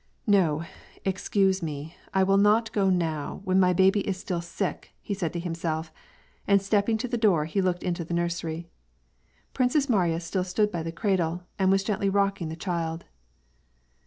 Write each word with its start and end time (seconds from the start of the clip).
"No, 0.25 0.63
excuse 1.05 1.61
me, 1.61 1.95
I 2.11 2.23
will 2.23 2.39
not 2.39 2.71
go 2.71 2.89
now, 2.89 3.41
when 3.43 3.59
my 3.59 3.71
baby 3.71 3.99
is 3.99 4.17
still 4.17 4.41
sick,'' 4.41 4.91
he 4.99 5.13
said 5.13 5.31
to 5.33 5.39
himself, 5.39 5.91
and 6.47 6.59
stepping 6.59 6.97
to 6.97 7.07
the 7.07 7.19
door 7.19 7.45
he 7.45 7.61
looked 7.61 7.83
into 7.83 8.03
the 8.03 8.15
nursery. 8.15 8.67
Princess 9.53 9.87
Mariya 9.89 10.19
still 10.21 10.43
stood 10.43 10.71
by 10.71 10.81
the 10.81 10.91
cradle, 10.91 11.43
and 11.59 11.69
was 11.69 11.83
gently 11.83 12.09
rocking 12.09 12.49
the 12.49 12.55
child. 12.55 13.05